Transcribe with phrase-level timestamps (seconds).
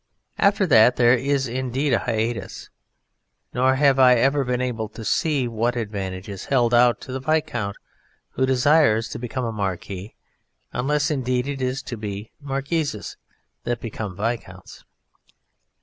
[0.39, 2.71] After that there is indeed a hiatus,
[3.53, 7.19] nor have I ever been able to see what advantage is held out to the
[7.19, 7.75] viscount
[8.31, 10.15] who desires to become a marquis
[10.73, 13.15] unless, indeed, it be marquises
[13.63, 14.83] that become viscounts.